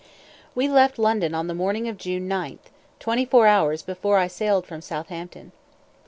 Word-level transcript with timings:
We 0.55 0.67
left 0.67 0.97
London 0.97 1.35
on 1.35 1.45
the 1.45 1.53
morning 1.53 1.87
of 1.87 1.95
June 1.95 2.27
9, 2.27 2.57
twenty 2.99 3.23
four 3.23 3.45
hours 3.45 3.83
before 3.83 4.17
I 4.17 4.25
sailed 4.25 4.65
from 4.65 4.81
Southampton. 4.81 5.51